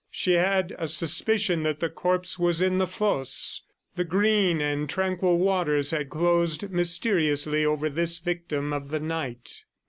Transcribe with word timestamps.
She 0.09 0.31
had 0.33 0.75
a 0.79 0.87
suspicion 0.87 1.61
that 1.61 1.79
the 1.79 1.87
corpse 1.87 2.39
was 2.39 2.59
in 2.59 2.79
the 2.79 2.87
fosse. 2.87 3.61
The 3.95 4.03
green 4.03 4.59
and 4.59 4.89
tranquil 4.89 5.37
waters 5.37 5.91
had 5.91 6.09
closed 6.09 6.71
mysteriously 6.71 7.63
over 7.63 7.87
this 7.87 8.17
victim 8.17 8.73
of 8.73 8.89
the 8.89 8.99
night. 8.99 9.63